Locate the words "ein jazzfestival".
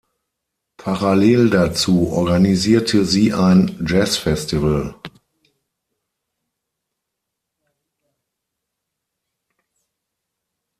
3.35-4.95